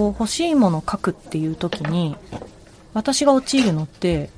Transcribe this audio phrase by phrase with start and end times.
[0.00, 2.16] こう欲しいものを書くっていう時に、
[2.94, 4.30] 私が陥るのって、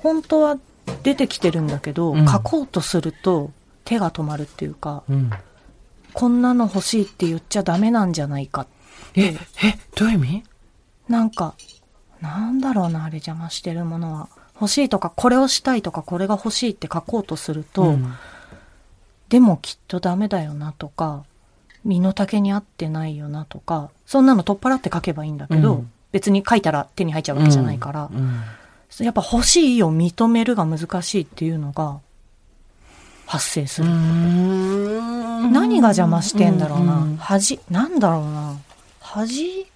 [0.00, 0.58] 本当は
[1.02, 3.52] 出てきてるんだけど、うん書こうとすると
[3.86, 5.30] 手が止まるっていうか、うん。
[6.12, 8.66] こんなの欲しいって言っちゃダメなんじゃないか。
[9.14, 9.36] え、え、
[9.96, 10.44] どういう意味？
[11.08, 11.54] なんか、
[12.20, 14.28] なんだろうな、あれ邪魔してるものは。
[14.56, 18.12] 欲しいとか、これをしたいとか、これが欲しいって書こうとすると、うん
[19.30, 21.24] でもきっとダメだよなとか、
[21.84, 28.42] 身の丈に合ってないよなとか、そんなの取っ払って書けばいいんだけど、うん別に書いたら手に入っちゃうわけじゃないから、うん
[28.98, 32.00] やっぱ欲しいを認めるが難しいっていうのが
[33.26, 33.90] 発生すうる。
[33.92, 36.94] ん何が邪魔してんだろうな。
[36.96, 38.56] ん恥なんだろうな。
[39.00, 39.66] 恥？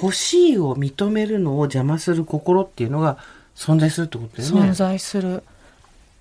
[0.00, 3.18] 欲しいを認めるのを邪魔する心っていうのが
[3.54, 4.70] 存在するってことだよね。
[4.70, 5.42] 存在する。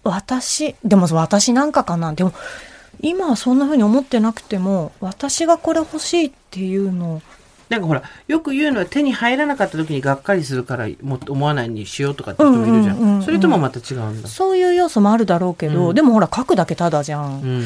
[0.04, 2.14] 私、でも私なんかかな。
[2.14, 2.34] でも、
[3.08, 7.22] 今はそんな風に思ってなくても、私がこれ欲しいっていうのを、
[7.70, 12.98] なんかほら、よく言うのは手に入らなかった時にがっかりするからもっと思わないにしようとかって人もいるじゃん。
[12.98, 14.28] うんうんうんうんそれともまた違うんだ。
[14.28, 17.42] そういう要素もあるだろうけど、うんでもほら書くだけただじゃん。
[17.42, 17.64] うん。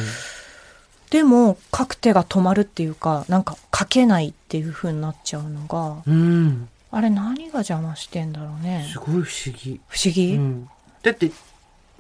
[1.10, 6.70] でも書く手が止まるっていうか、なんか書けないっていう風になっちゃうのが、うん。
[6.92, 9.00] あれ何が邪魔してんだろうねす。
[9.00, 9.80] ごい不思議。
[9.88, 10.70] 不思議、うん。
[11.04, 11.32] だって、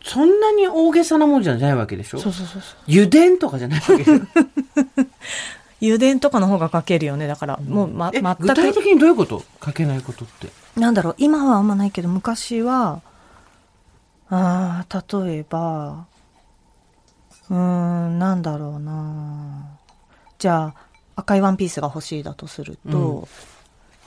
[0.03, 2.19] そんなに大げさなもんじゃないわけでしょ？
[2.19, 2.79] そうそうそうそう。
[2.87, 4.21] 油田とかじゃないわけでしょ？
[5.81, 7.27] 油田とかの方が書けるよね。
[7.27, 9.43] だから、もう、ま、え全具体く、的にどういうこと？
[9.65, 10.49] 書けないことって。
[10.77, 13.01] なんだろう、今はあんまないけど、昔は、
[14.29, 16.05] ああ、例えば、
[17.49, 19.65] うーん、なんだろうな
[20.37, 20.81] じゃあ、
[21.15, 23.27] 赤いワンピースが欲しいだとすると、うん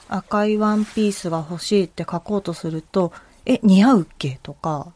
[0.08, 3.12] 赤いワンピースが欲しいって書こうとすると、
[3.46, 4.38] え、似合うっけ？
[4.42, 4.92] とか、うん。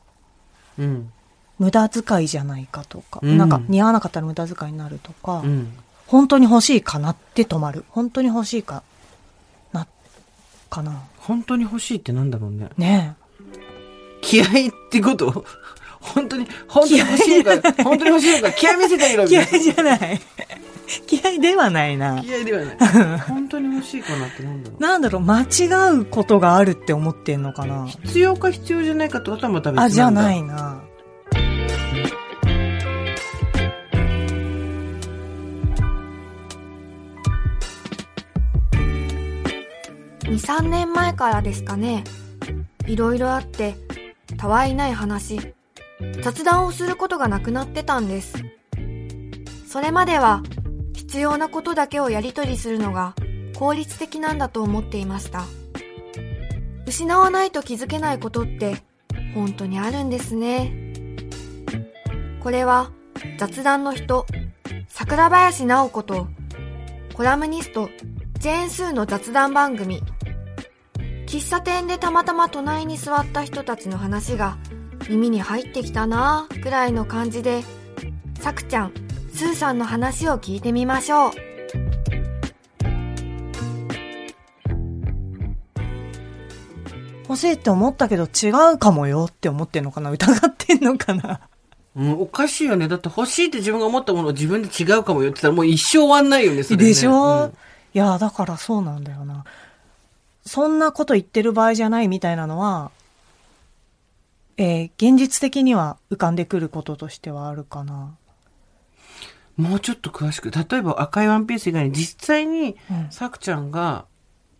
[1.58, 5.72] 無駄遣いじゃないかとか、うんなんか似合わなかったら無駄遣いになるとか、うん。
[6.06, 7.84] 本当に欲しいかなって止まる。
[7.88, 8.82] 本当に欲しいか
[9.72, 9.86] な、
[10.70, 11.02] かな。
[11.18, 12.68] 本当に欲しいってなんだろうね。
[12.76, 13.16] ね
[14.20, 14.48] 気合っ
[14.90, 15.44] てこと？
[16.00, 19.26] 本当に、本当に欲しいのか、本当に欲しいのか、気合見せてあげろえ。
[19.26, 19.58] みたいな。
[19.58, 20.20] じゃない。
[21.06, 22.22] 気合ではないな。
[22.22, 22.76] 気合ではない。
[23.28, 24.82] 本当に欲しいかなってなんだろう。
[24.82, 27.86] なんだろう、間違うことがあるって思ってんのかな。
[27.86, 29.84] 必要か必要じゃないかってことはまた別なんだ。
[29.84, 30.82] あ、じゃないな。
[40.20, 42.04] 2、3年前からですかね。
[42.86, 43.74] いろいろあって、
[44.36, 45.54] たわいない話、
[46.22, 48.34] 雑談をすることがなくなってたんです。
[49.68, 50.42] それまでは、
[51.06, 53.14] 必要なことだけをやり取りするのが
[53.54, 55.44] 効率的なんだと思っていました。
[56.86, 58.82] 失わないと気づけないことって、
[59.34, 60.72] 本当にあるんですね。
[62.40, 62.90] これは、
[63.38, 64.26] 雑談の人、
[64.88, 66.28] 桜林直子と、
[67.14, 67.88] コラムニスト、
[68.38, 70.02] ジェーンスーの雑談番組、
[71.26, 74.58] 喫茶店でたまたま隣に座った人たちの話が
[75.08, 77.62] 耳に入ってきたなぁくらいの感じで、
[78.40, 78.92] さくちゃん、
[79.36, 81.32] スーさんの話を聞いてみましょう。
[87.28, 91.40] 欲しいって思ったけど違うかもよって思ってんのかな疑ってんのかな
[91.96, 92.88] うん、おかしいよね。
[92.88, 97.52] だって欲しいって自分が思ったものを自分で違うかも言ってたらもう一生終わんないよね、それねでしょ、うん
[97.92, 99.44] いや、だからそうなんだよな。
[100.46, 102.90] そんなこと言ってる場合じゃないみたいなのは、
[104.56, 108.14] えー現実的には浮かんでくることとしてはあるかな。
[109.56, 110.50] もうちょっと詳しく。
[110.50, 114.04] 例えば赤いワンピース以外に実際にうん、さくちゃんが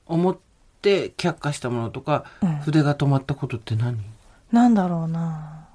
[0.06, 0.36] 思っ
[0.82, 2.56] て却下したものとか、うん。
[2.58, 3.98] 筆が止まったことって何？
[4.52, 5.66] なんだろうな。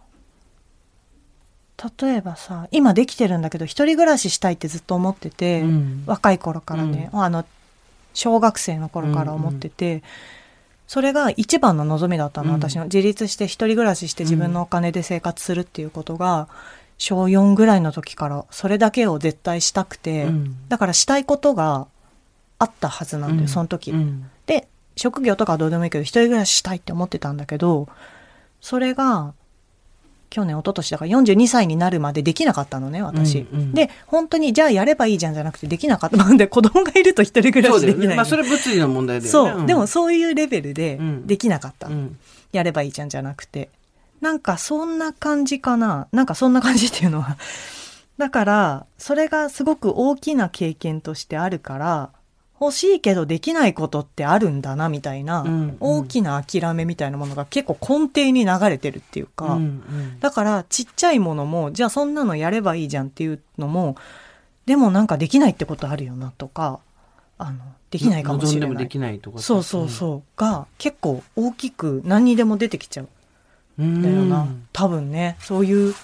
[1.99, 6.03] 例えばさ、今できてるんだけど、一人暮らししたいってずっと思ってて、うん。
[6.05, 7.43] 若い頃からね、あの、
[8.13, 10.03] 小学生の頃から思ってて、
[10.87, 12.55] それが一番の望みだったの、うん。
[12.55, 12.83] 私の。
[12.83, 16.47] 自立して一人暮らしして自分のお金で生活するっていうことが、
[17.01, 21.87] 小4ぐらいの時からそれだけを絶対したくて、うんだからしたいことが
[22.59, 23.89] あったはずなんだよ、うんその時。
[23.89, 27.89] うんで、職業とかはどうでもいいけど、一人暮らししたいって思ってたんだけど、
[28.61, 29.33] それが、
[30.29, 33.47] 去年、一昨年だから42歳になるまでできなかったのね、私。
[33.51, 37.79] うんうんで、本当に、じゃあやればいいじゃんじゃなくてできなかったので、子供がいると一人暮ら。
[37.79, 38.15] しできない。
[38.15, 39.51] まあそれ物理の問題だよね。
[39.55, 41.87] そう、んでも、そういうレベルでうんできなかった。
[41.87, 42.19] うん。
[42.51, 43.69] やればいいじゃんじゃなくて。
[44.21, 46.07] なんかそんな感じかな。
[46.11, 47.37] なんかそんな感じっていうのは。
[48.17, 52.11] だから、それがすごく大きな経験としてあるから、
[52.61, 63.95] 欲しいけどできないことってあるんだな、みたいな、うんうん大きな諦めみたいなものが結構根底に流れてるっていうか、うんうんだからちっちゃいものも、じゃあそんなのやればいいじゃんっていうのも、
[64.67, 66.79] でもなんかできないってことあるよなとか、
[67.39, 67.57] あの、
[67.89, 68.59] できないかもしれない。
[68.59, 69.39] 望んでもできないとか。
[69.39, 70.39] そうそうそう。
[70.39, 73.09] が、結構大きく何にでも出てきちゃう
[74.01, 74.47] だよな。
[74.73, 75.95] 多分ね、そういう、い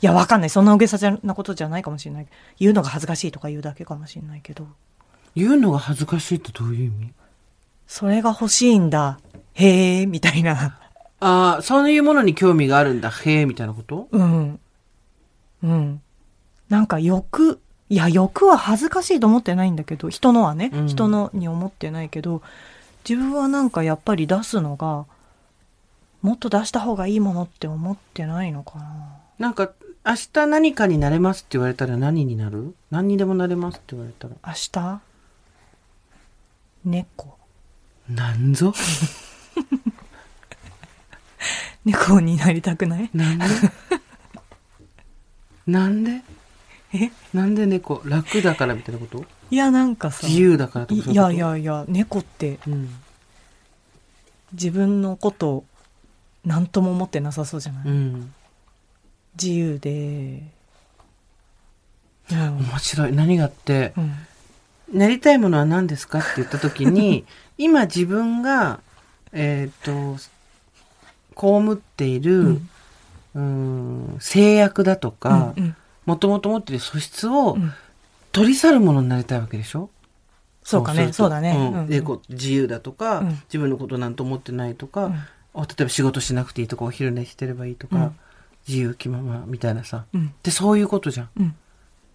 [0.00, 0.50] や、わかんない。
[0.50, 2.26] そんな大げさなことじゃないかもしれない。
[2.58, 4.66] 言うのが恥ずかしいとか言うだけかもしれないけど。
[5.34, 7.12] 言うのが恥ずかしいってどういう意味？
[7.86, 9.18] それが欲しいんだ。
[9.54, 10.78] へえ、みたいな。
[11.20, 13.10] ああ、そういうものに興味があるんだ。
[13.10, 14.08] へえ、みたいなこと？
[14.10, 14.60] うん。
[15.62, 16.02] うん。
[16.68, 22.42] なんか欲、いや、欲は恥ずかしいと思ってないんだけど、人のはね、うん人のに思ってないけど、
[23.08, 25.06] 自分はなんかやっぱり出すのが、
[26.22, 29.16] もっと出した方がいいものって思ってないのかな。
[29.38, 29.70] なんか、
[30.04, 32.74] 明日何かになれますって言われたら何になる？
[32.90, 34.34] 何にでもなれますって言われたら。
[34.46, 35.00] 明日？
[36.84, 37.36] 猫。
[38.08, 38.72] なんぞ？
[41.84, 43.10] 猫になりたくない？
[43.14, 43.44] なんで？
[45.66, 46.22] なんで？
[46.94, 47.10] え？
[47.34, 48.02] なんで猫？
[48.04, 49.24] 楽だからみたいなこと？
[49.50, 52.88] いや、なんかさ、自由だからとかいやいやいや、猫ってうん。
[54.52, 55.64] 自分のこと
[56.46, 58.32] 何とも思ってなさそうじゃない、うん。
[59.40, 60.42] 自由で、
[62.30, 62.58] うん。
[62.58, 63.12] 面白い。
[63.12, 64.98] 何があって、うん。
[64.98, 66.20] なりたいものは何ですか？
[66.20, 67.24] って言った時に、
[67.58, 68.80] 今自分が、
[69.32, 70.16] えっ、と、
[71.36, 72.68] 被っている、うん。
[73.34, 73.40] う
[74.14, 75.76] ん、制約だとか、うん
[76.06, 77.72] もともと持っている素質をうん。
[78.30, 79.90] 取り去るものになりたいわけでしょ？
[80.62, 81.56] そうかね、そうだね。
[81.72, 81.80] うん。
[81.80, 81.86] うん。
[81.88, 83.28] でこう自由だとか、うん。
[83.48, 85.10] 自分のことなんと思ってないとか、
[85.62, 88.18] 例えば仕事しなくていいとかお昼寝してればいいとか、うん
[88.68, 91.30] 自由気ままみたいなさうんでそういうことじゃん。
[91.38, 91.54] うん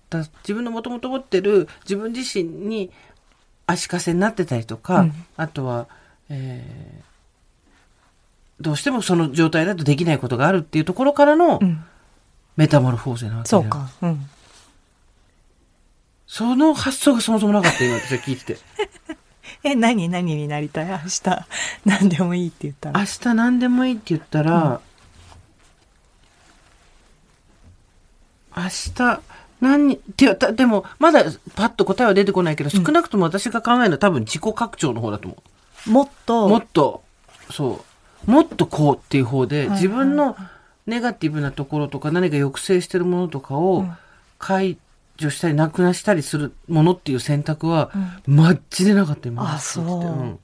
[0.09, 2.91] だ自分のもともと持ってる自分自身に
[3.67, 5.87] 足かせになってたりとか、うんあとは、
[6.29, 7.11] えー
[8.59, 11.83] どうしてもその状態だとできないことがあるっていうところからのうん
[12.57, 13.89] メタモルフォーゼなわけそうか。
[14.01, 14.29] うん。
[16.27, 18.57] その発想がそもそもなかった今私は聞いてて。
[19.63, 20.87] え、何何になりたい？
[20.87, 21.21] 明日。
[21.85, 22.99] 何でもいいって言ったら。
[22.99, 24.81] 明日何でもいいって言ったら、
[28.55, 28.63] 明
[28.95, 29.21] 日
[29.61, 31.23] 何に、てかたでもまだ
[31.55, 35.37] パッと答えは出てこないけど、少なくとも私が考えるのは多分自己拡張の方だと思
[35.85, 36.09] もっう。
[36.25, 37.03] と、もっと、
[37.51, 37.83] そ
[38.27, 40.35] う、もっとこうっていう方で、はい自分の
[40.87, 43.97] ネガティブなところとか何か抑制してるものとかうをん
[44.39, 44.77] 解
[45.21, 47.91] 除したりなくなしたりするものっていう選択は、
[48.25, 50.39] マッチでなかった今あそううん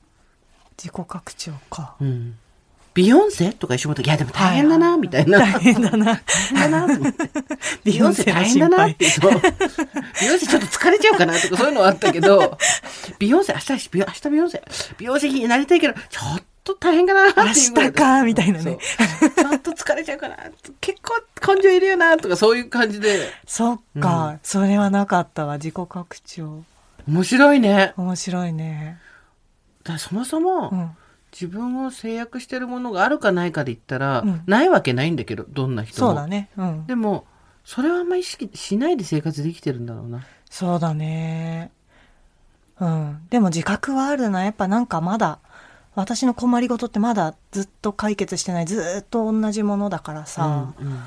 [0.78, 1.96] 自己拡張か。
[2.00, 2.38] うん。
[2.94, 5.40] ビヨンセとか一緒にいやでも大変だな、みたいな。
[5.40, 6.06] 大変だな。
[6.06, 6.22] 大
[6.58, 7.14] 変だな。
[7.84, 9.32] ビヨンセ大変だなって、そう。
[10.20, 12.58] ビヨンセちょっと疲れちゃうかなとかそういうのはあったけど、
[13.20, 14.64] ビヨンセ、明日、ビヨ明日ビヨンセ、
[14.98, 16.44] ビヨンセになりたいけど、ちょっと
[16.76, 18.78] 大変かなっていう明日か、みたいなね。
[19.36, 20.38] ちょっと疲れちゃうかな。
[20.82, 23.30] 結構根性いるよなとかそういう感じで。
[23.46, 26.64] そっか、それはなかったわ、自己拡張。
[27.08, 27.94] 面白いね。
[27.98, 29.00] 面白いね。
[29.84, 30.92] だそもそも、うん。
[31.32, 36.08] 自分を制約してるものがあるかないかで言ったら、うんないわけないんだけど、どんな人も。
[36.10, 36.50] そうだね。
[36.58, 36.88] うん。
[36.88, 37.26] でも、
[37.64, 40.26] それはあんまり意識しないで生活できてるんだろうな。
[40.50, 41.72] そうだね。
[42.80, 43.28] うん。
[43.30, 44.44] でも自覚はあるな。
[44.46, 45.40] やっぱなんかまだ、
[45.98, 48.68] 私の困りごとってまだずっと解決してない。
[48.68, 51.00] ずーっと同じものだからさ、うんうん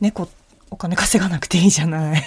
[0.00, 0.30] 猫、
[0.70, 2.22] お金稼がなくていいじゃない。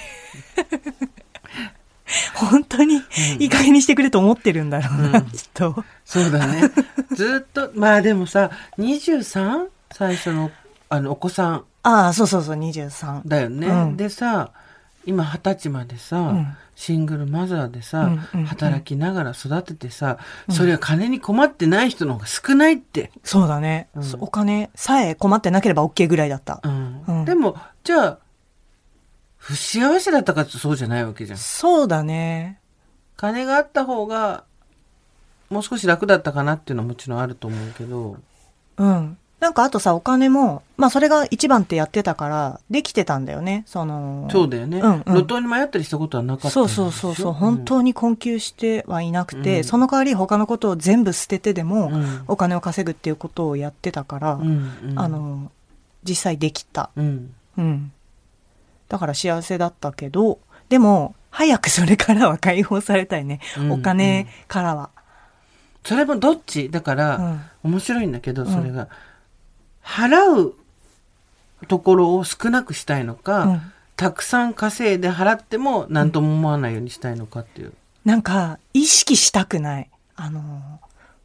[2.36, 3.02] 本当に
[3.40, 5.84] いい加減にしてくれと思ってるんだろうな、うんきっと。
[6.06, 6.70] そうだね。
[7.14, 9.70] ずっと、まあでもさ、23?
[9.92, 10.52] 最初の、
[10.88, 13.22] あの、お子さんああ、そうそうそう、23。
[13.26, 13.66] だよね。
[13.66, 14.52] うんでさ、
[15.06, 20.18] 今二十歳までさ、うんシングルマザーでさ、うんうんうん働きながら育ててさ、
[20.50, 23.12] それは金に困ってない人の方が少ないって。
[23.24, 26.62] そうだね、うんそお金さえ困ってなければ OK ぐらいだった。
[26.64, 28.20] うんうんでも、じゃあ、
[29.38, 31.38] 不幸せだったかってそうじゃないわけじゃん。
[31.38, 32.60] そうだね。
[33.18, 34.46] 金があった方が、
[35.50, 38.18] もう少し楽だったかなっていうのはもちろんあると思うけど、
[38.78, 39.18] うん。
[39.44, 43.66] なんかあとさ、お金も、まあそれが一番ってやってたから、できてたんだよね。
[43.68, 44.80] その、そうだよね。
[44.80, 45.16] うんうん。
[45.16, 49.64] 路頭に迷ったりしたことはなかったそうそうそうそう、本当に困窮してはいなくて、うん。
[49.66, 52.24] その代わり他のことを全部捨ててでも、うん。
[52.30, 54.98] お金を稼ぐっていうことをやってたから、うんうん。
[54.98, 55.52] あの、
[56.06, 56.90] 実際できた。
[56.96, 57.34] うん。
[57.58, 57.92] うん。
[58.88, 63.42] だから幸せだったけど、でも、早くそれからは解放されたいね。
[63.58, 64.90] うんお金からは。
[65.84, 66.70] それもどっち？
[66.70, 67.72] だから、うん。
[67.72, 68.88] 面白いんだけど、うんそれが、
[69.84, 70.56] 払う
[71.68, 73.62] ところを少なくしたいのか、うん
[73.96, 77.74] たくさん稼いで払っても何とも思わないようにしたいのかっていう。
[78.04, 79.90] なんか、意識したくない。
[80.16, 80.42] あの、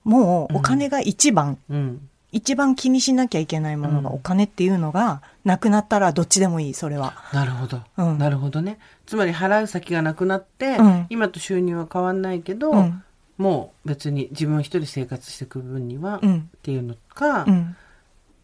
[0.05, 2.09] もうお金が一番うん。
[2.31, 7.15] 一番気にしなきゃいけないものがお金っていうのが、なくなったらどっちでもいい、それは。
[7.33, 13.03] なるほど、うんなるほどねつまり払う先がなくなって、うん今と収入は変わんないけど、うん。
[13.39, 16.51] もう別に自分一人生活していく分には、っうん。
[16.63, 17.77] ていうのか、うん。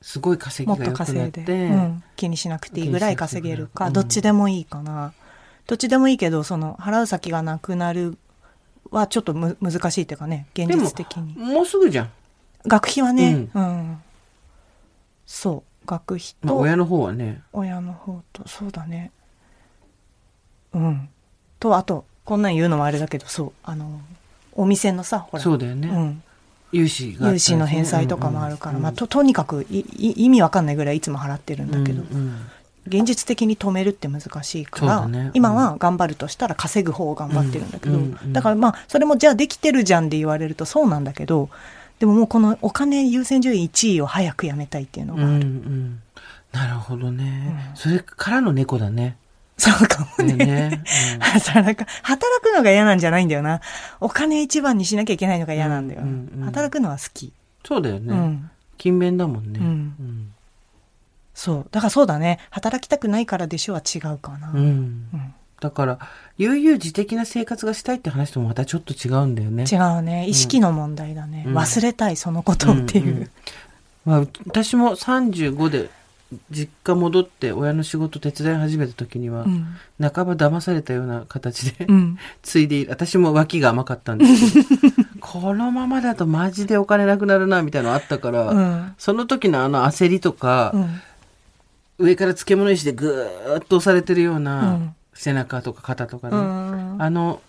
[0.04, 5.14] すごい稼もっとぎが良くなっ稼いで、て、うん、気にしなくていいぐらい稼げるか、うんどっちでもいいかな。
[5.66, 8.18] どっちでもいいけど、その、払う先がなくなる
[8.90, 11.34] はちょっとむ難しいっていうかね、現実的に。
[11.38, 12.10] もうすぐじゃん、
[12.66, 14.02] 学費はね、うん。
[15.24, 19.10] そう、学費と、まあ、親の方はね親の方と、そうだね。
[20.74, 21.08] うん。
[21.58, 24.02] と、あと、こんなん言うのもあれだけど、そう、あの、
[24.52, 26.22] お店のさ、ほら、そうだよね、うん。
[26.74, 32.36] 融資融資の返済とかもあるから、うんまあ、と、とにかく意味わかんないぐらいいつも払ってるんだけど、うんうん。
[32.86, 35.18] 現実的に止めるって難しいから、ね。
[35.18, 35.30] うん。
[35.34, 38.32] 今は頑張るとしたら稼ぐ方を頑張ってるんだけど、うんうんうん。
[38.32, 41.48] だからまあそれもじゃあできてるじゃんって言われるとそうなんだけど
[41.98, 46.02] でももうこのお金優先順位1位を早くやめたいっていうのがある、うんうん。
[46.52, 47.76] なるほどね、うん。
[47.76, 49.16] それからの猫だね
[49.56, 50.34] そうかもね。
[50.34, 50.82] ねね、
[51.20, 53.60] 働く、働くのが嫌なんじゃないんだよな。
[54.00, 56.02] お金一番にしなきゃいけないのが嫌なんだよ。
[56.02, 57.32] うんうんうん働くのは好き。
[57.64, 58.50] そうだよね、うん。
[58.78, 59.70] 勤勉だもんね、うんう
[60.02, 60.34] ん
[61.34, 61.66] そう。
[61.70, 62.38] だからそうだね。
[62.50, 64.52] 働きたくないからでしょは違うかな。
[65.60, 65.98] だから
[66.36, 70.28] 悠々自適な生活がしたいって話ともまたちょっと違うんだよね違うね。
[70.28, 71.44] 意識の問題だね。
[71.46, 73.30] うん忘れたい、そのことっていう。
[74.04, 75.90] まあ、私も35で
[76.50, 79.66] 実家戻って親の仕事手伝い始めた時には、うん。
[80.00, 82.18] 半ば騙されたような形で、うん。
[82.42, 88.94] ついで私も脇が甘かったんですけど このままだとマジでお金なくなるなみたいなのあったから、うん。
[88.98, 91.00] その時のあの焦りとか、うん。
[91.98, 97.40] 上から漬物石でぐーっと押されてるよううなん背中とか肩とかね、うんあの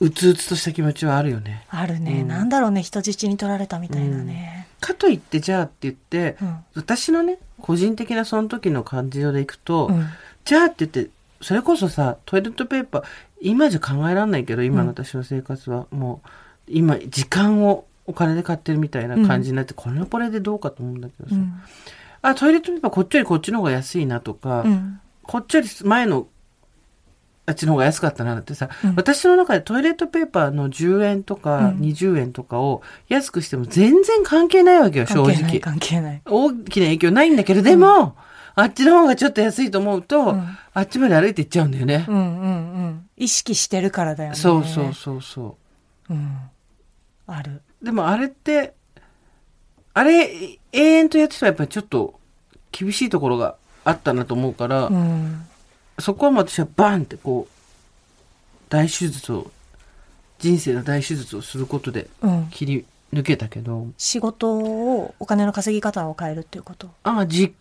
[0.00, 1.64] うつうつとした気持ちはあるよね。
[1.70, 6.56] あるね、うんなんだろうね人質に取られたみたいなね、かといってじゃあって言って、うん。
[6.74, 10.06] 私のね個人的なその時の感情でいくと、うん。
[10.44, 11.10] じゃあって言って
[11.40, 13.04] それこそさトイレットペーパー
[13.40, 16.28] 今じゃ考えられないけど今の私の生活はもう
[16.68, 21.52] 今時間をお金で買ってるみたいな感じになって、これはこれでどうかと思うんだけどさ、うん。
[22.22, 25.00] あトイレットペーパーこっちよりこっちの方が安いなとか、うん。
[25.22, 26.26] こっちより前の
[27.44, 28.94] あっちの方が安かったなってさ、うん。
[28.94, 31.78] 私の中でトイレットペーパーの10円とかうん。
[31.80, 35.58] 20円とかを安くしても全然関係ないわけよ、正直。
[35.58, 38.16] 関係ない大きな影響ないんだけど、でも、
[38.54, 40.58] あっちの方がちょっと安いと思うと、うん。
[40.74, 42.04] あっちまで歩いて行っちゃうんだよね。
[42.08, 44.36] うんうんうん意識してるからだよね。
[44.36, 45.56] そうそうそうそ
[46.10, 46.14] う。
[46.14, 46.38] ん。
[47.26, 47.62] ある。
[47.82, 47.84] う。
[47.84, 48.74] でもあれって、
[49.94, 52.18] あれ、永遠とやってたらやっぱりちょっと
[52.70, 55.46] 厳しいところがあったなと思うから、うん
[56.02, 57.52] そこはもう私はバンってこう、
[58.68, 59.50] 大手術を、
[60.38, 62.48] 人生の大手術をすることでうん。
[62.50, 66.88] 切り抜けたけど、仕事をお金の稼ぎ方を変えるっていうこと？
[67.04, 67.54] ああ、実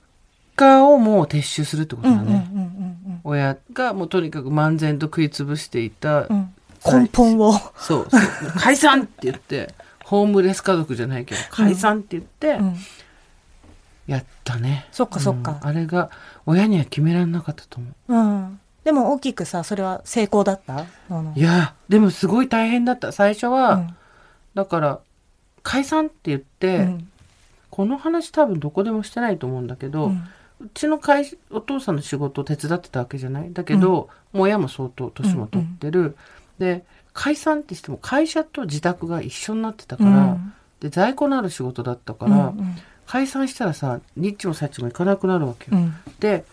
[0.55, 3.21] 家をもう撤収するってことうんうんうんだね。
[3.23, 7.03] 親がもうとにかく漫然と食いつぶしていた、うんうん。
[7.03, 7.53] 根本を。
[7.77, 8.21] そう、そう。
[8.57, 12.75] 解散って言って、 ホームレス家族じゃないけど、解散って言ってう、ん
[14.13, 14.87] やったね。
[14.91, 15.59] そっかそっか。
[15.61, 16.09] うんあれが、
[16.45, 18.13] 親には決められなかったと思う。
[18.13, 18.59] うん。
[18.83, 20.79] でも大きくさそれは成功だった？
[20.79, 21.33] あの。
[21.35, 23.11] いや、でもすごい大変だった。
[23.11, 23.95] 最初は、うん。
[24.53, 24.99] だから、
[25.63, 27.07] 解散って言って、うん。
[27.69, 30.23] この話多分どこでもしてないと思うんだけど、ううん
[30.75, 33.51] ちの会社お父さんの仕事を手伝ってたわけじゃない？
[33.51, 36.15] だけど、もう親も相当年も取ってる、
[36.59, 40.53] で解散ってしても会社と自宅が一緒になってたから、うん。
[40.79, 42.75] で在庫のある仕事だったから、うんうん
[43.11, 45.77] 解散したらさニッチもサッチも行かなくなるわけよ。
[45.77, 45.93] うん。
[46.21, 46.45] で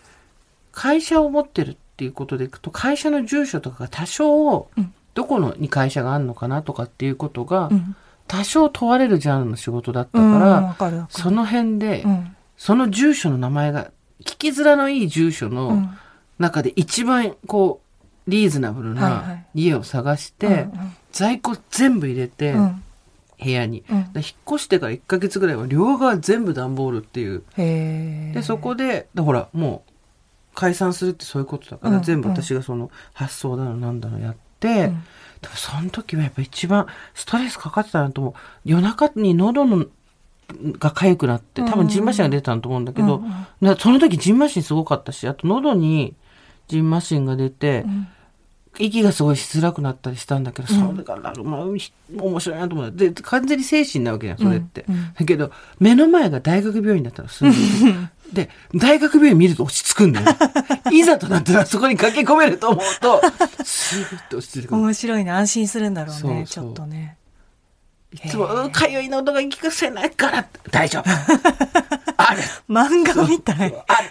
[0.73, 4.93] 会社を持ってるっていうことでいくと会社の住所とかが多少、うん。
[5.13, 7.95] どこのに会社があるのかなとかっていうことが、うん。
[8.27, 11.21] 多少問われるジャンルの仕事だったうんから、わかるわかる。
[11.23, 12.35] その辺で、うん。
[12.57, 13.85] その住所の名前が
[14.25, 15.97] 聞きづらのいい住所うのん。
[16.39, 17.79] 中で一番こ
[18.27, 19.61] うリーズナブルない。
[19.61, 20.71] 家を探して、うん。
[21.13, 22.83] 在庫全部入れて、うん
[23.41, 23.83] 部屋に。
[23.89, 24.13] うん。
[24.13, 27.43] で引っ越してから1ヶ月ぐらいは両側全部段ボールっていう。
[27.55, 29.91] で、そこで、でほら、もう
[30.55, 34.75] 解散するってそういうことだから、うん全部私がその発想だのなんだのやって、うん。
[34.75, 38.33] でもその時はやっぱ一番ストレスかかってたなと思う。
[38.65, 39.85] 夜中に喉の
[40.79, 46.15] が痒くなって、多分ジンマシンが出たんと思うんだけど、うんうんなその時ジンマシンすごかったし、あと喉に
[46.67, 48.07] ジンマシンが出て、うん
[48.77, 52.91] 息がすごいしづらくなったりしたんだけど、うんそれがなる、まあ、ひ面白いなと思う。
[52.91, 54.85] で、完全に精神なわけじゃん、それって。
[55.17, 60.27] だけど、目の前が大学病院だったの、住んで大学病院見ると落ち着くんだよ。
[60.91, 63.21] いざとなったらそこに駆け込めると思うと、
[63.63, 64.81] スーッと落ち着くる。
[64.81, 67.17] 面白いね安心するんだろうねちょっとね
[68.13, 71.09] いつも、うん、かゆい喉が聞かせないから、大丈夫。
[72.17, 72.41] ある。
[72.67, 73.69] 漫画みたい。
[73.69, 74.09] っある。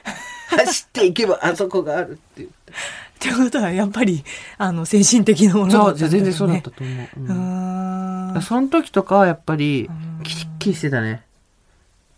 [0.48, 2.72] 走っていけばあそこがあるって言って。
[3.18, 4.24] てことは、やっぱり、
[4.56, 7.08] あの、精神的なものだったんだよね全然そうだったと思う。
[7.16, 8.42] ううんーん。
[8.42, 11.24] その時とかはやっぱりうん、キリッキリしてたね。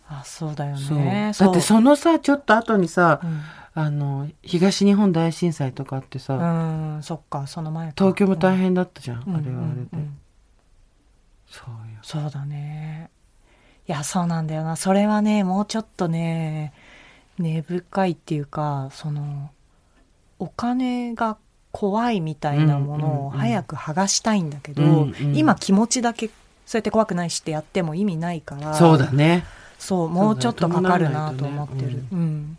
[0.09, 0.77] あ、そうだよ。
[0.77, 1.33] ね。
[1.39, 3.41] だってそのさ、ちょっと後にさう、ん。
[3.73, 9.23] あの、東日本大震災とかあってさ、うん、そっか、その前か東京も大変だったじゃん。
[9.27, 10.19] うんあれはあれでうんうん。
[11.49, 11.99] そうよ。
[12.03, 13.11] そうだね。
[13.89, 14.77] いや、そうなんだよな。
[14.77, 16.73] それはね、もうちょっとね、
[17.39, 19.51] 根深いっていうか、その、
[20.41, 21.37] お金が
[21.71, 26.29] 怖いみたいなものをうんうんうん早く剥がしたいんだけど、うんうん今気持ちだけ、
[26.67, 29.45] そうやって怖くないしってやっても意味ないから、そうだね。
[29.79, 32.05] そう、もうちょっとかかるなと思ってる。
[32.13, 32.59] うん。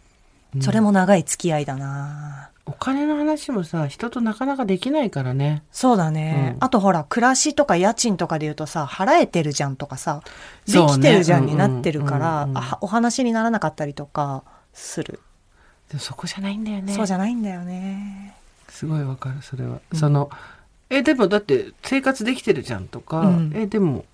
[0.60, 2.50] それも長い付き合いだな。
[2.66, 5.64] お金の話もさ、人となかなかできないからね。
[5.72, 10.22] そうだね、うんあとほら、暮らしとか家賃とかで言うとさ、払えてるじゃんとかさ、
[10.68, 15.20] できてるじゃんにうんなってるから、うんうんあお話にならなかったりとかする。
[15.92, 16.94] でもそこじゃないんだよね。
[16.94, 18.34] そうじゃないんだよね。
[18.70, 19.82] すごいわかる、それは。
[19.92, 20.30] うんその、
[20.90, 24.06] え、でもだって生活できてるじゃんとか、うんえ、でも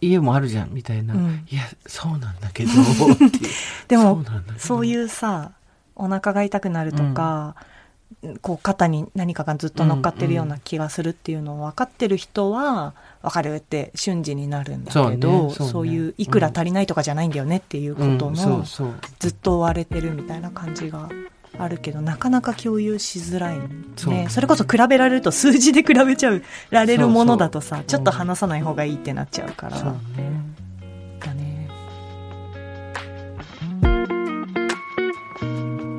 [0.00, 1.14] 家もあるじゃんみたいな。
[1.14, 3.50] うんいや、そうなんだけど、っていう。
[3.88, 4.24] でも
[4.58, 5.50] そういうさ、
[5.96, 7.56] お腹が痛くなるとか、
[8.40, 17.58] こう肩に何かがずっと乗っかってるような気がするっていうのを分かってる人は分かるって瞬時になるんだけどそううねいういくら足りないとかじゃないんだよね。
[17.58, 18.32] っていうことう。
[18.32, 18.94] ん、そのうそう。
[19.18, 21.08] ずっと追われてるみたいな感じが
[21.58, 24.28] あるけどなかなか共有しづらいね。
[24.28, 29.76] それこそ比べられると数字で比べちゃうられるものだとさちょっと話さない方がいいってなっちゃうから。
[29.76, 30.52] そうね。
[31.20, 31.68] だね。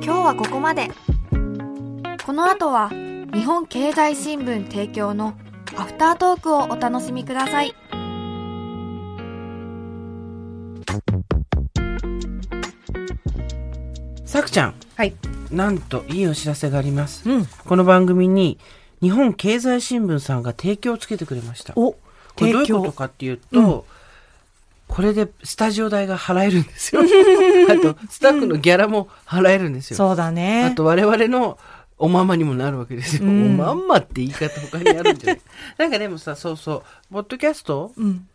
[0.00, 0.90] 日はここまで。
[2.24, 5.34] この後は日本経済新聞提供の
[5.76, 7.74] アフタートークをお楽しみください。
[14.24, 15.14] さくちゃん、はい
[15.50, 17.28] なんといいお知らせがあります。
[17.28, 18.58] うんこの番組に
[19.02, 21.74] 日本経済新聞さんが提供をつけてくれました。
[21.74, 21.98] こ
[22.40, 23.82] おれどう提供いうことかっていうと、うん
[24.86, 27.02] これでスタジオ代が払えるんですよ。
[27.68, 29.96] あと、スタッフのギャラも払えるんですよ。
[29.96, 31.58] そうだねあと、我々の
[31.98, 33.24] おままにもなるわけですよ。
[33.24, 33.54] うん。
[33.60, 35.40] おまんまって言い方他にあるんじゃない？
[35.78, 36.76] なんかでもさ、そうそ
[37.10, 37.92] う、ポッドキャスト？
[37.96, 38.28] うん。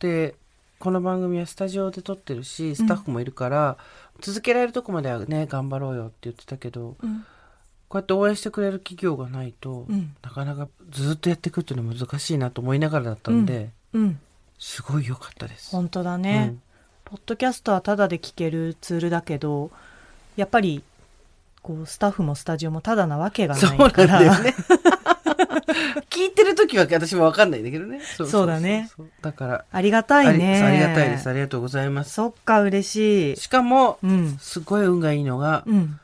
[0.00, 0.34] で、
[0.78, 3.76] この番組はスタジオで撮ってるし、スタッフもいるから、
[4.20, 7.24] 続けられるとこまではね、頑張ろうよって言ってたけど、うん。
[7.88, 10.14] こうやって応援してくれる企業がないと、うん。
[10.22, 14.18] なかなかずっとやっていくっていうのは難しいなと思いながらだったんで、うん。
[14.58, 15.70] すごい良かったです。
[15.70, 16.56] 本当だね、
[17.04, 19.70] ポッドキャストはタダで聞けるツールだけど
[20.36, 20.82] やっぱり
[21.62, 24.18] こうスタッフもスタジオもタダなわけがそうないから。
[24.18, 24.54] だよね。
[26.10, 28.00] 聞いてる時は私もわかんないんだけどね。
[28.16, 29.10] そそうだねそう。
[29.22, 30.62] だから、ありがたいね。
[30.62, 31.28] ありがたいです。
[31.28, 32.14] ありがとうございます。
[32.14, 33.36] そっか嬉しい。
[33.36, 34.36] しかも、うん。
[34.38, 35.98] すごい運がいいのが、うん。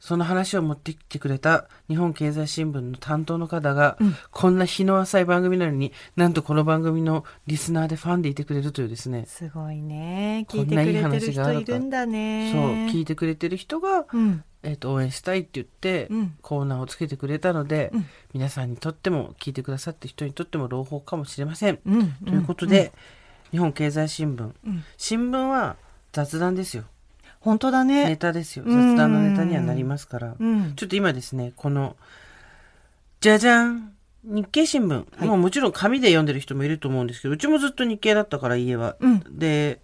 [0.00, 4.16] その話を持ってきてくれた日本経済新聞の担当の方が、うん。
[4.30, 9.24] こんな日の浅い番組なのに、なんとこの番組のリスナーでファンでいてくれるというですね。
[9.26, 10.44] すごいね。
[10.48, 12.52] 聞いてくれてる人いるんだね。
[12.52, 21.78] そう、聞いてくれてる人が、うんえっ、と、応援したいって言って、うんコーナーをつけてくれたので、うん皆さんにとっても、聞いてくださって人にとっても朗報かもしれません。
[21.86, 22.92] うんということで、
[23.52, 24.50] 日本経済新聞。
[24.66, 25.76] うん新聞は
[26.12, 26.84] 雑談ですよ。
[27.40, 28.64] 本当だねネタですよ。
[28.66, 30.34] うん雑談のネタにはなりますから。
[30.38, 31.96] うんちょっと今ですね、この、
[33.20, 38.96] じゃじゃん日経新聞、はいもちろん紙で読んでる人もいると思うんですけど、うちもずっと日経だったから家は。
[39.00, 39.80] うんで、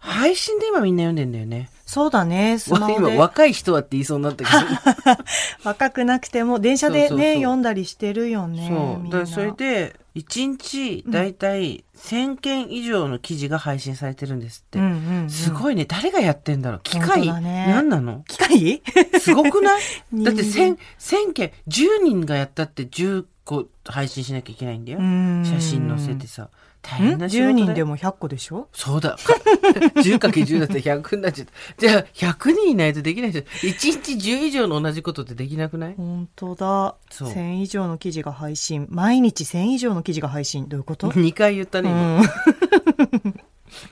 [0.00, 1.68] 配信で今みんな読んでんだよね。
[1.84, 5.16] そうだねスマホ今で若い人はって言いそうになったけど。
[5.64, 9.20] 若くなくても電車でねそうそうそう読んだりしてるよねそう。
[9.20, 14.78] だそれで、1日だいたい1000件以上の記事が配信されてるんですって。
[14.78, 15.84] うんうんうんすごいね。
[15.84, 16.80] 誰がやってんだろう？
[16.82, 17.22] 機械？
[17.42, 18.24] ね何なの？
[18.26, 18.82] 機械？
[19.20, 19.82] すごくない？
[20.24, 24.98] だって1000、1000件、10人がやったって10個配信しなきゃいけないんだよ。
[25.44, 26.48] 写真載せてさ。
[26.82, 28.68] 大変な仕事10だよ人でも100個でしょ？
[28.72, 29.16] そうだ。
[29.96, 31.52] 10かけ10だって100になっちゃった。
[31.78, 33.44] じゃあ、100人いないとできないじゃん。
[33.44, 35.94] 1日10以上の同じことってできなくない？
[35.96, 42.18] 本当だそう1000以上の記事が配信毎日1000以上の記事が配信どういうこと ?2 回言ったね、今。
[42.18, 42.22] うん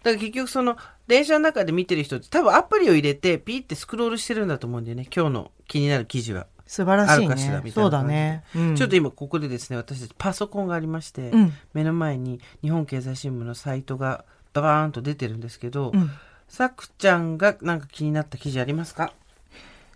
[0.02, 5.06] だから結局その、電車の中で見てる人って多分アプリを入れてピーってスクロールしてるんだと思うんだよね。
[5.14, 6.46] 今日の気になる記事は。
[6.68, 7.36] 素晴らしいね。
[7.36, 8.76] そうだみたいな感じね、うん。
[8.76, 11.52] ちょっと今ここでですね、私たちパソコンがありまして、うん。
[11.72, 16.10] 目の前に日本経済新聞のサイトがババーンと出てるんですけど、うん。
[16.46, 19.12] さくちゃんがなんか気になった記事ありますか？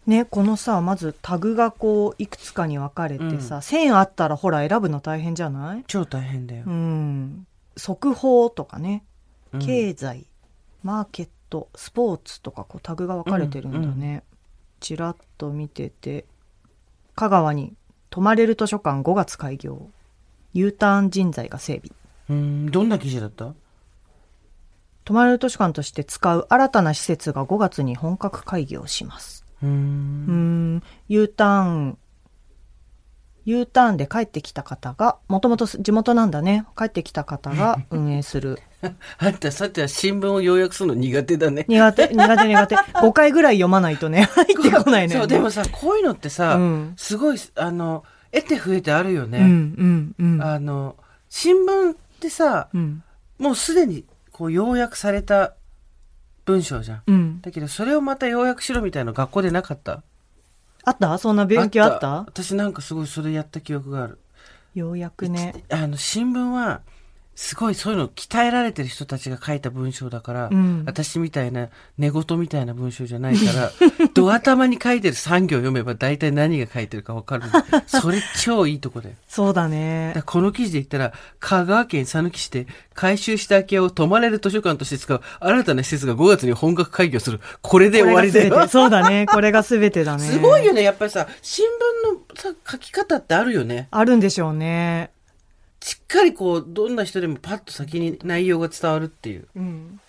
[0.07, 3.63] ね、このさ、まずタグがこう、いくつかに分かれてさ、うん。
[3.63, 5.85] 線あったらほら選ぶの大変じゃない？
[5.87, 6.65] 超大変だよ。
[6.67, 6.71] う。
[6.71, 7.47] ん。
[7.77, 9.05] 速報とかね、
[9.53, 9.61] うん。
[9.61, 10.27] 経済、
[10.83, 14.25] マーケット、スポーツとかこうタグが分かれてるんだね。
[14.81, 16.25] ちらっと見てて、
[17.15, 17.75] 香川に
[18.11, 19.91] 泊まれる図書館5月開業。
[20.55, 21.97] U ターン人材が整備。
[22.29, 23.55] うん、どんな記事だった？
[25.05, 29.45] 泊まれる図書館として使う新たな施設が5月に本格開業します。
[29.63, 29.67] う。
[29.67, 30.33] うんー
[30.79, 31.99] ん、U ターン、
[33.45, 36.65] U ターンで帰ってきた方が、もともと地元なんだね。
[36.79, 38.59] 帰ってきた方が 運営する。
[39.19, 41.65] あんたさては新聞を要約するの苦手だね。
[41.69, 42.75] 苦手、苦手苦手。
[42.99, 45.15] 5回ぐらい読まないとね、入ってこないね。
[45.17, 49.39] そう、でもさ、こういうのってさ、うんすごい、あの、得て増えてあるよね。
[49.39, 50.43] うん、うん、うん。
[50.43, 50.97] あの、
[51.29, 53.03] 新聞ってさ、うん、
[53.39, 55.55] もうすでにこう要約された
[56.45, 57.03] 文章じゃん。
[57.07, 57.41] うん。
[57.41, 60.03] だけど、それをまた要約しろみたいな学校でなかった？
[60.85, 61.17] あった？
[61.19, 62.25] そんな勉強あった？
[62.27, 64.19] 私なんかすごいそれやった記憶がある。
[64.75, 65.65] ようやくね。
[65.71, 66.81] あの、新聞は、
[67.35, 73.73] すごいそういうの鍛えられてる人たちが書いた文章だから、うん私みたいな寝言みたいな文章じゃないから、
[74.15, 77.45] ド頭に書いてる産業読めば大体何が書いてるかわかる。
[77.87, 79.15] それ超いいとこだよ。
[79.29, 80.23] そうだだねから。
[80.25, 87.41] この記事で言ったら、香川県佐貫市で改修した空き家を泊まれる図書館として使う新たな施設が5月に本格開業する。
[87.61, 88.69] これで終わりだよ。
[88.69, 89.27] そうだね。
[89.27, 90.23] これが全てだね。
[90.29, 90.83] すごいよね。
[90.83, 91.67] やっぱりさ、新
[92.05, 93.89] 聞のさ、書き方ってあるよね。
[93.91, 95.11] あるんでしょうね。
[95.83, 99.49] しっかりこう、どんな人でもパッと先に内容が伝わるっていう。
[99.57, 100.01] うん。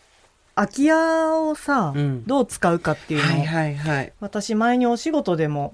[0.56, 4.14] 空き家をさ、うんどう使うかっていうのを、はいはいはい。
[4.20, 5.74] 私前にお仕事でも、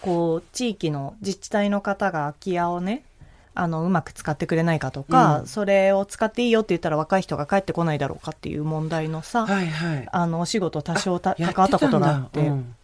[0.00, 3.04] こう、地域の自治体の方が空き家をね、
[3.54, 10.08] あの、うまく使ってくれないかとか、うんそれを使っていいよって言ったら若い人が帰ってこないだろうかっていう問題のさ、はいはい。
[10.10, 12.74] あの、お仕事多少たや関わったことがあっやて、うん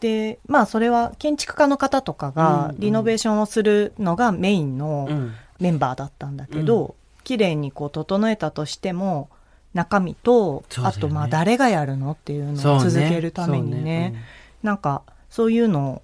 [0.00, 5.32] で、まあそれは建築家の方とかがうんリノベーションをするのがメインのうん。
[5.60, 9.28] メンバーだったんだけど、綺麗にこう整えたとしても、
[9.74, 10.84] 中身と、ね。
[10.84, 14.14] あとまあ誰がやるのっていうのを続けるためにそうね、
[14.62, 16.02] なんかそういうのを、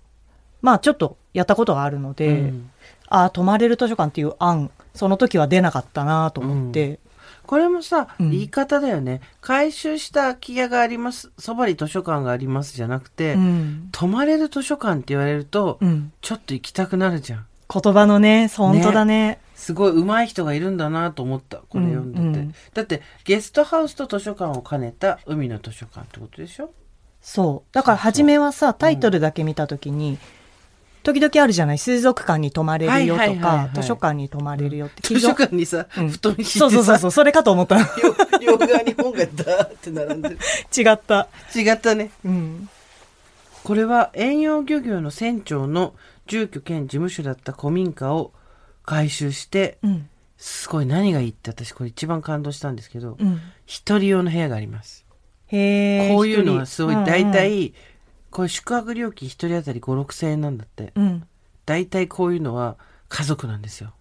[0.60, 2.70] まあちょっとやったことがあるのうで、んうん。
[3.08, 7.00] ああ、泊まれる図書館っていう案、その時は出なかったなと思って、
[7.46, 9.20] これもさ、うん言い方だよね。
[9.40, 13.88] 回収した空き家があります、そばに図書館がありますじゃなくて、うん。
[13.92, 16.12] 泊まれる図書館って言われると、うん。
[16.20, 17.46] ちょっと行きたくなるじゃん。
[17.72, 19.40] 言葉のね、本当だね。
[19.54, 21.58] すごい上手い人がいるんだなと思った。
[21.68, 22.22] これ読んでて。
[22.24, 26.70] うんうんだって、ゲストハウスと図書館を兼ねた海の図書館ってことでしょ？
[27.20, 27.74] そう。
[27.74, 30.18] だから初めはさ、タイトルだけ見たときに、
[31.06, 31.78] 時々あるじゃない？
[31.78, 35.02] 水族館に泊まれるよとはいはいはいはかい、図書館に敷まれるよって。
[35.02, 37.78] 図書館にさ、うん布団敷いてさ、そうそうそうそう、それかと思った。
[38.40, 40.38] 両側に本がダーって並んでる。
[40.38, 41.28] った。
[41.54, 42.10] 違ったね。
[42.24, 42.68] うん。
[43.62, 45.94] これは遠洋漁業の船長の
[46.26, 48.32] 住居兼事務所だった古民家を
[48.84, 50.08] 改修して、うん。
[50.38, 53.40] すごい何がいいって私これ一番感動したんですけど、うん。
[53.64, 55.06] 一人用の部屋があります。
[55.46, 56.14] へえ。
[56.14, 57.72] こういうのはすごい、大、体、
[58.36, 60.92] これ宿泊料金一人当たり5、6千円なんだって。
[60.94, 61.26] うん。
[61.64, 62.76] 大体こういうのは
[63.08, 63.94] 家族なんですよ。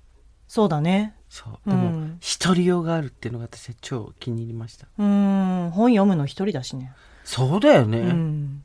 [0.50, 1.16] そうだね。
[1.30, 1.70] そう。
[1.70, 4.88] でもうん、一人用があるっていうのが私は超気に入りました。
[4.98, 5.72] うん。
[5.74, 6.92] 本読むの一人だしね。
[7.24, 8.00] そうだよね。
[8.00, 8.64] うん。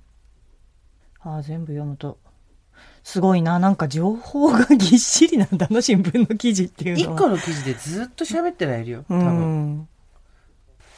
[1.20, 2.18] ああ、全部読むと。
[3.04, 3.60] すごいな。
[3.60, 7.16] なんか情報がぎっしりなんだな、新聞の記事っていう一のは。
[7.16, 9.04] 個の記事でずっと喋ってられるよ。
[9.08, 9.66] 多う分。
[9.82, 9.88] ん。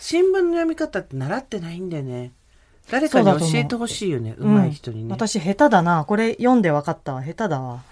[0.00, 2.32] 新聞の読み方って習ってないんだよね。
[2.90, 4.34] 誰かに教えてほしいよね。
[4.38, 5.10] 上手い人にね。
[5.10, 6.04] 私下手だな。
[6.04, 7.22] これ読んで分かったわ。
[7.22, 7.82] 下手だわ。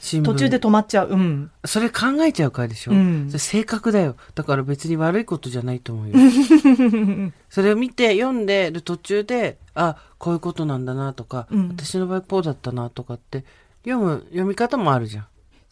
[0.00, 1.10] 途中で止まっちゃう。
[1.10, 1.50] うん。
[1.64, 4.16] それ考えちゃうからでしょ、うん性格だよ。
[4.34, 6.14] だから別に悪いことじゃないと思うよ。
[7.50, 13.44] それを見て読んでる途中で、あ、こういうことなんだなとか、うん私の場合こうだったなとかって、
[13.84, 15.26] 読む、読み方もあるじゃん。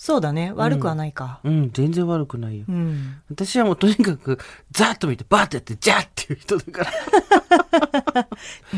[0.04, 0.52] そうだね。
[0.54, 1.40] 悪くはないか。
[1.44, 2.66] うん、全然悪くないよ。
[2.68, 3.22] うん。
[3.30, 4.38] 私はもうとにかく、
[4.70, 6.92] ザーッと見て、バーッとやって、ジャーっていう人だから。
[8.12, 8.28] だ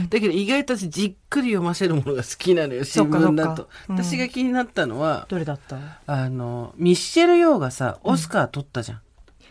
[0.08, 3.68] けど意外と私じっくり読ませるものが好きなのよ、新聞だとか。
[3.88, 5.78] うん私が気になったのは、どれだった？
[6.06, 9.00] あの、ミッシェル・ヨーがさ、オスカー取ったじゃん。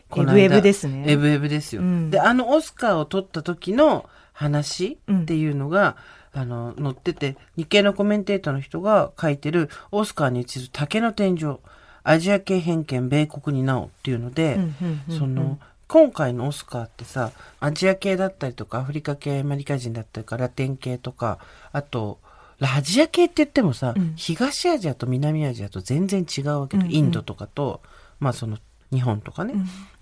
[0.10, 1.82] この間エブエブですねエブエブですよ。
[1.82, 5.98] うんで、あのオスカーを取った時の話っていうのが、
[6.36, 11.58] あの、載ってて、日系のコメンテーターの人が書いてる、オスカーに映る竹の天井、
[12.04, 15.18] アジア系偏見、米国になおっていうので、うんうんうんうん。
[15.18, 21.40] その、今回のオスカーってさ、アジア系だったりとか、アフリカ系アメリカ人だったりとか、ラテン系とか、
[21.72, 22.20] あと、
[22.60, 24.14] アジア系って言ってもさ、うん。
[24.18, 26.96] 東アジアと南アジアと全然違うわけで、うんうん。
[26.96, 27.82] インドとかと、
[28.20, 28.58] まあその、
[28.92, 29.56] 日本とかね、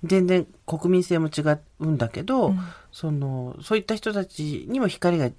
[0.04, 1.42] 全然国民性も違
[1.80, 2.60] うんだけど、うん。
[2.92, 5.30] その、そういった人たちにも光が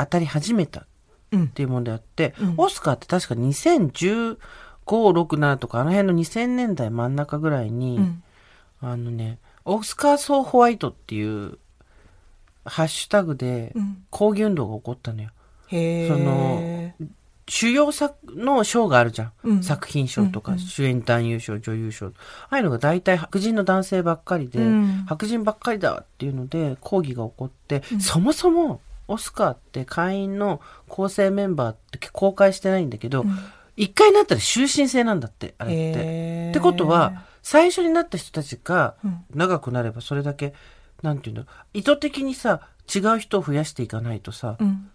[0.00, 0.86] 当たり始めた
[1.32, 4.38] うんっていうもんであって、うんオスカーって確か2015、6、
[4.86, 8.22] 7とかあの辺の2000年代真ん中ぐらいに、うん。
[8.82, 11.58] あのね、オスカー・ソー・ホワイトっていう
[12.64, 14.04] ハッシュタグでうん。
[14.10, 15.30] 抗議運動が起こったのよ。
[15.68, 16.08] へえ。
[16.08, 16.92] その、
[17.48, 19.32] 主要作の賞があるじゃん。
[19.42, 22.06] うん作品賞とか、うんうん主演男優賞、女優賞。
[22.06, 22.12] あ
[22.50, 33.24] あいうのが大体白人の男性ばっかりで、うん白人ばっかりだっていうので抗議が起こって、そもそもオスカーって会員の構成メンバーって公開してないんだけど、
[33.76, 36.50] 一、回なったら終身制なんだって、あれって。
[36.50, 40.54] ってことは、最初になった人たちがうん長くなればそれだけ、
[41.02, 44.90] なんていうんだろう意図的にさ、違う人を増やしていかないとさ、うん。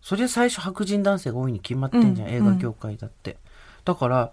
[0.00, 3.38] そりゃ最初白人男性が多いに決まってんじゃん、うん映画業界だって。
[3.84, 4.32] だから、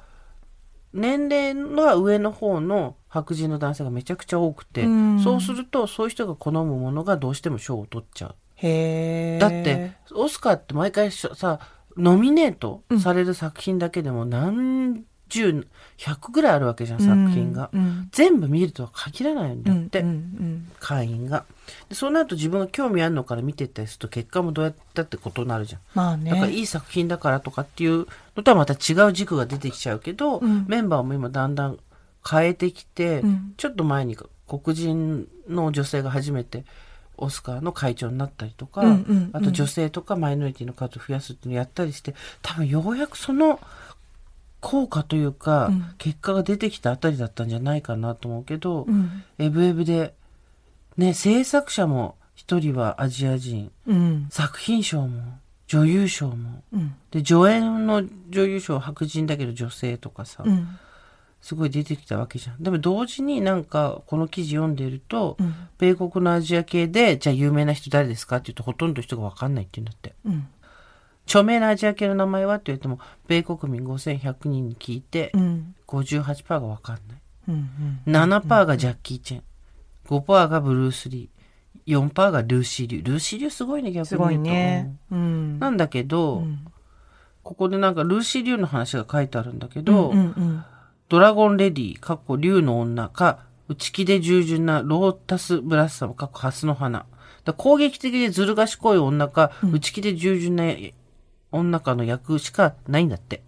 [0.93, 8.35] 年齢は上の方の白人の男性がめちゃくちゃ多くて、うんそうするとそういう人が好むものがどうしても賞を取っちゃう。
[8.61, 9.39] へえ。
[9.39, 11.59] だって、オスカーって毎回さ、
[11.97, 17.69] ノミネートされる作品だけでも何十、100ぐらいあるわけじゃん、作品が。
[17.73, 18.09] うん。
[18.11, 20.01] 全部見るとは限らないんだって。
[20.01, 21.45] うんうん会員が
[21.87, 26.31] でそうなると自分が興味あるのから見てったりすると結果もどうやったってことになるじゃんまあね。
[26.31, 31.77] だからいい作品だからとかっていうのとはまた違う軸が出てきちゃうけど、うんメンバーも今だんだん
[32.29, 36.65] 変えてきて、うんちょっと前に黒人の女性が初めて
[37.21, 43.59] オスカーの会長になったりとか、うんうんうんあと女性とかマイノリティの数を増やすっていうのをやったりして多分ようやくその
[44.61, 49.23] 効果というか、うん結果が出てきたあたりだったんじゃないかなと思うけど、うん。
[49.37, 50.13] エブエブで、
[50.97, 54.27] ね、制作者も一人はアジア人、うん。
[54.31, 56.95] 作品賞も、女優賞も、うん。
[57.11, 60.67] で、助演の女優賞は白人だけど女性とかさ、うん。
[61.41, 62.61] すごい出てきたわけじゃん。
[62.61, 65.53] でも同時になんか、この記事読んでいると、うん。
[65.79, 68.37] 米国のアジア系で、じゃあ有名な人誰ですか？
[68.37, 70.13] って言うとほとんど人がわかんないって言うんだって。
[70.23, 70.47] うん。
[71.25, 75.75] 著名なアジア系の名前はって言っても、米国民5100人に聞いてう、ん。
[75.87, 77.21] 58%がわかんない。
[77.49, 78.01] うん。
[78.05, 79.43] 7%がジャッキー・チェン、
[80.07, 83.03] 5%がブルース・リー、4%がルーシー・リュウ。
[83.05, 84.05] ルーシー・リュウすごいね、逆に。
[84.07, 84.95] すごいね。
[85.09, 85.57] うん。
[85.59, 86.67] なんだけど、うん
[87.43, 90.63] ここでなんかルーシー・リュウの話が書いてあるんだけど、うんうん
[91.11, 97.05] ドラゴン・レディ、かっこ竜の女か、内気で従順なロータス・ブラッサム、かっこハスの花。
[97.43, 100.73] だ攻撃的でずる賢い女か、内気で従順な
[101.51, 103.41] 女かの役しかないんだって。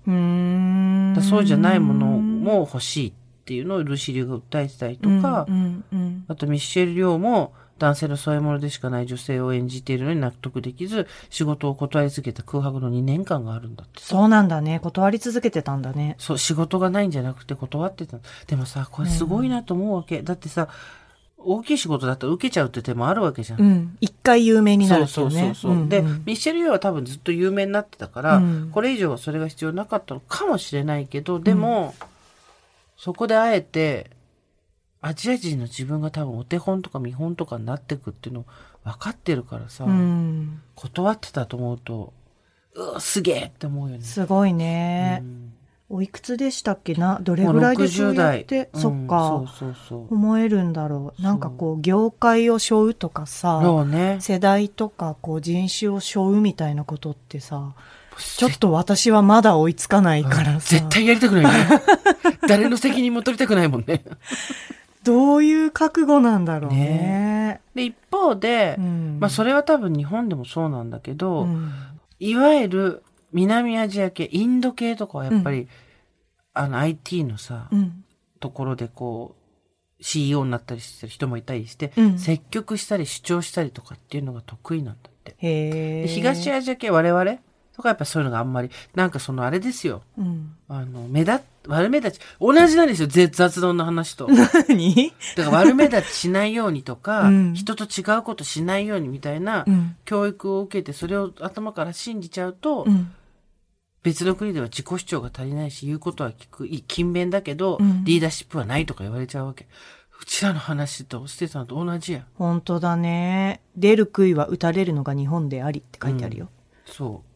[1.15, 3.13] だそうじゃないものも欲しいっ
[3.45, 14.01] ていうのをルーシー・リュウが訴えてたりとか、うんうんあとミッシェル・リョウも男性の添え物でしかない女性を演じているのに納得できず、仕事を断り続けた空白の2年間があるんだって。
[14.01, 14.79] そうなんだね。
[14.79, 16.15] 断り続けてたんだね。
[16.19, 18.17] そう、仕事がないんじゃなくて断ってた。
[18.47, 20.21] でもさ、これすごいなと思うわけ。
[20.21, 20.69] だってさ、
[21.45, 23.61] 大きい仕事だったら受けちゃうって手もあるわけじゃん。
[23.61, 23.97] うん。
[23.99, 25.33] 一回有名になるっていうね。
[25.33, 25.87] そうそうそう。
[25.89, 31.93] で、んんミッシェル・リョウは多分ずっと有名になってたから、うんこれ以上はそれが必要なかったのかもしれないけど、でも、
[32.97, 34.09] そこであえて、
[35.03, 38.45] アジア人の自分が多分お手本とか見本とかになってくっていうの
[38.83, 40.61] 分かってるからさ、うん。
[40.75, 42.13] 断ってたと思うと、
[42.73, 44.03] うわすげえって思うよね。
[44.03, 45.19] すごいね。
[45.21, 45.53] うん
[45.89, 47.19] おいくつでしたっけな？
[47.21, 50.13] どれぐらいでそうやって、うんそっか、そうそうそう。
[50.15, 51.21] 思えるんだろう。
[51.21, 54.17] なんかこう、業界を背負うとかさ、ね。
[54.19, 57.75] 世代とかこう人種を背負うみたいなことってさ、
[58.17, 61.81] ちょっと私はまだ追いつかないからさ、絶対やりたくないね。
[62.47, 64.03] 誰の責任も取りたくないもんね。
[65.03, 67.61] どういう覚悟なんだろうね。
[67.75, 69.17] で、一方で、うん。
[69.19, 71.71] まあそれは多分日本でもそうなんだけど、うん。
[72.19, 75.67] いわゆる南アジア系、インド系とかはやっぱり、
[76.53, 78.03] あの IT のさ、うん。
[78.39, 79.35] ところでこ
[79.99, 82.19] う、CEO になったりしてる人もいたりして、うん。
[82.19, 86.07] 積極したり主張したりとかっていうのが得意なんだって。
[86.07, 87.37] 東アジア系我々
[87.75, 90.03] とかやっぱそういうのがあんまり、なんかそのあれですよ。
[90.17, 90.55] うん。
[90.67, 94.27] あの、目立っ、悪目立ち、同じなんですよ、ぜ雑談の話と。
[94.69, 95.13] 何？
[95.35, 99.95] だから悪目立ちしないようにとか、うん人と違うことしないようにみたいなうん。
[100.05, 103.11] 教育を受けて、それを頭から信じちゃうと、うん。
[104.03, 109.67] 別の国では自己主張が足りないし、言うことは聞く、勤勉だけど、うんリーダーシップはないとか言われちゃうわけ。
[110.21, 112.25] うちらの話とステさんと同じやん。
[112.35, 113.61] 本当だね。
[113.75, 116.49] 出る杭は打たれるのが日本でありって書いてあるよ。
[116.85, 117.32] そう。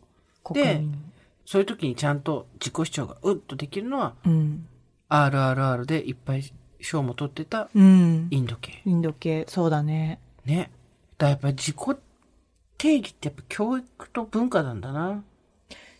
[0.53, 1.03] 国民。
[1.45, 4.67] そういう時にちゃんと自己主張がうっとできるのは、うん。
[5.09, 6.43] RRR でいっぱい
[6.81, 8.27] 賞も取ってたうん。
[8.31, 8.81] インド系。
[8.85, 10.19] インド系、そうだね。
[10.45, 10.71] ね。
[11.17, 11.97] だやっぱり自己
[12.77, 15.23] 定義ってやっぱ教育と文化なんだな。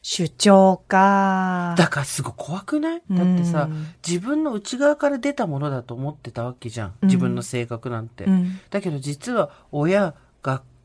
[0.02, 1.76] 主張か。
[1.78, 3.02] だからすごい怖くない？
[3.10, 6.94] だってさうん、自分の内側から出たものだと思ってたわけじゃん。
[7.04, 8.26] 自分の性格なんて。
[8.26, 8.60] うん。
[8.70, 10.16] だけど実は親、学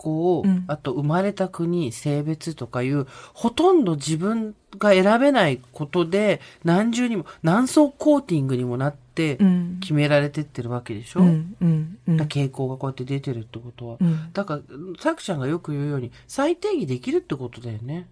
[0.03, 9.79] 校、うんあと生まれた国、性別とかいう、ほとんど自分が選べないことで、何重にも、何層コーティングにもなってう、ん。
[9.81, 11.57] 決められてってるわけでしょ、うん。
[11.61, 11.99] うん。
[12.09, 12.17] うん。
[12.17, 13.97] だ傾向がこうやって出てるってことは。
[14.01, 14.63] うんだから、
[15.01, 18.09] さくちゃんがよく言うように、再定義できるってことだよね。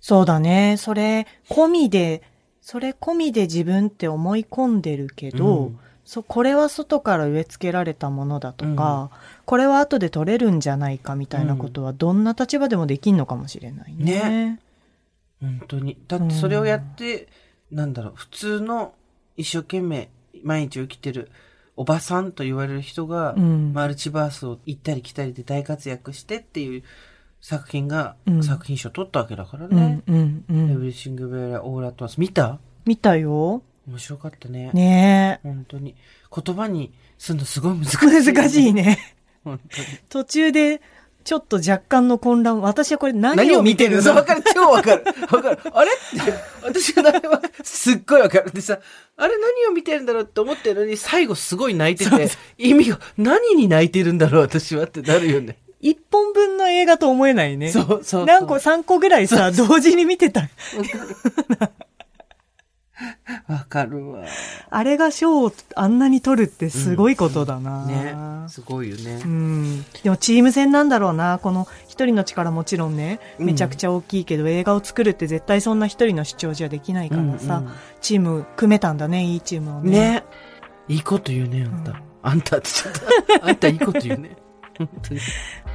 [0.00, 0.76] そうだね。
[0.78, 2.22] それ、込みで、
[2.60, 9.10] それ込みで自分って思い込んでるけど、うんそ、これは外から植え付けられたものだとか、
[9.44, 14.04] これは後で取れるんじゃないかみたいなことは、どんな立場でもできんのかもしれないね。
[14.14, 14.60] ね
[15.42, 15.98] 本当に。
[16.08, 17.28] だってそれをやって、
[17.70, 18.94] なんだろう、普通の
[19.36, 20.08] 一生懸命
[20.42, 21.30] 毎日生きてる
[21.76, 26.84] おばさんと言われる人が、うんマルチバースを行ったり来たりで大活躍してっていう
[27.42, 30.78] 作品が、うん作品賞取ったわけだからうんね。、うん、うエん。
[30.78, 32.16] ブリシング・ベア・オーラ・トマス。
[32.18, 32.60] 見た？
[32.86, 33.62] 見たよ。
[33.88, 34.70] 面白かったね。
[34.72, 35.94] ね本当に。
[36.34, 38.32] 言葉にするのすごい難しい、え。
[38.32, 38.74] 難しい。
[38.74, 39.16] ね。
[39.44, 39.86] 本当に。
[40.10, 40.82] 途中で、
[41.24, 42.60] ちょっと若干の混乱。
[42.60, 44.14] 私はこれ何を見てるの？
[44.14, 45.04] わかる、超わかる。
[45.30, 45.58] わかる。
[45.72, 45.90] あれ？
[45.90, 48.50] って、私があれは、すっごいわかる。
[48.50, 48.78] でさ、
[49.16, 55.56] あれ何を見てるんだろうって思ってるのに、最後すごい泣いてて、意味が、何に泣いてるんだろう、私はってなるよね。
[55.80, 57.70] 一本分の映画と思えないね。
[57.70, 60.48] そうそうそう何個、3個ぐらいさ、同時に見てた。
[63.48, 64.24] わかるわ。
[64.70, 67.86] あれが賞をあんなに取るってすごいことだな。
[67.86, 68.14] ね。
[68.48, 69.28] すごいよねう。
[69.28, 69.84] ん。
[70.02, 71.38] でもチーム戦なんだろうな。
[71.38, 79.90] この一人の力もちろんね、うんめちゃくちゃ大きいけど、映画を作るって絶対そんな一人の主張じゃできないからさ、うんうんチーム組めたんだね、いいチームをね。
[79.90, 80.24] ね。
[80.88, 81.92] いいこと言うね、あんた。
[81.92, 82.92] うんあんたってちゃっ
[83.40, 83.48] た。
[83.48, 84.36] あんたいいこと言うね。
[84.76, 85.20] 本当に。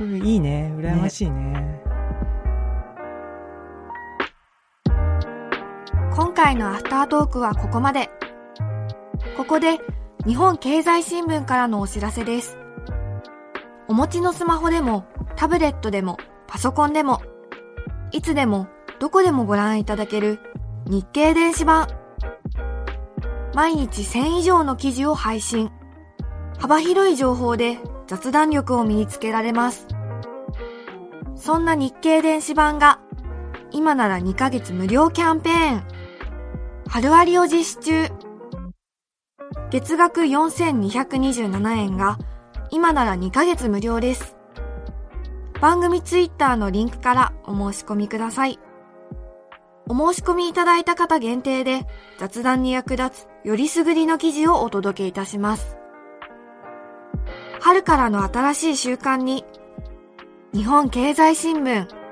[0.01, 0.71] うんいいね。
[0.77, 1.92] 羨ましいね。
[6.15, 8.11] 今回のアフタートークはここまで。
[9.35, 9.79] ここで
[10.27, 12.55] 日本経済新聞からのお知らせです。
[13.87, 17.23] お持ちのスマホでもタブレットでもパソコンでも
[18.11, 18.67] いつでも
[18.99, 20.39] どこでもご覧いただける
[20.85, 21.87] 日経電子版。
[23.55, 25.71] 毎日1000以上の記事を配信。
[26.59, 29.87] 幅広い情報で雑談力を身につけられます。
[31.35, 32.99] そんな日経電子版が
[33.71, 36.02] 今なら2ヶ月無料キャンペーン。
[36.93, 38.07] 春割を実施中。
[39.71, 42.19] 月額4227円が
[42.69, 44.37] 今なら2ヶ月無料です。
[45.59, 48.59] 番組ツイッターのリンクからお申し込みください。
[49.89, 51.87] お申し込みいただいた方限定で
[52.19, 55.75] 雑談に役立つよりすぐりの記事をお届けいたします。
[57.59, 59.45] 春からの新しい習慣に
[60.53, 62.02] 日本経済新聞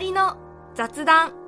[0.00, 0.36] りの
[0.74, 1.39] 雑談。